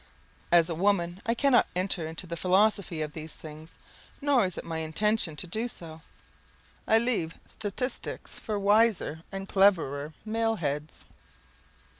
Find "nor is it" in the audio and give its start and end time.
4.19-4.65